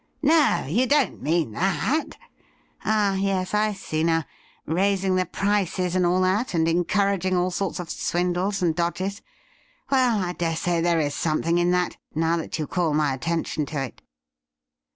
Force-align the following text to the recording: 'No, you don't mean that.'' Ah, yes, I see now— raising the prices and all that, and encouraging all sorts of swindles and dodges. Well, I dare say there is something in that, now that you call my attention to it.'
'No, 0.23 0.65
you 0.67 0.87
don't 0.87 1.21
mean 1.21 1.51
that.'' 1.51 2.17
Ah, 2.83 3.13
yes, 3.13 3.53
I 3.53 3.71
see 3.73 4.03
now— 4.03 4.23
raising 4.65 5.13
the 5.15 5.27
prices 5.27 5.95
and 5.95 6.07
all 6.07 6.21
that, 6.21 6.55
and 6.55 6.67
encouraging 6.67 7.37
all 7.37 7.51
sorts 7.51 7.79
of 7.79 7.87
swindles 7.91 8.63
and 8.63 8.73
dodges. 8.75 9.21
Well, 9.91 10.23
I 10.23 10.33
dare 10.33 10.55
say 10.55 10.81
there 10.81 10.99
is 10.99 11.13
something 11.13 11.59
in 11.59 11.69
that, 11.69 11.97
now 12.15 12.35
that 12.37 12.57
you 12.57 12.65
call 12.65 12.95
my 12.95 13.13
attention 13.13 13.67
to 13.67 13.83
it.' 13.83 14.01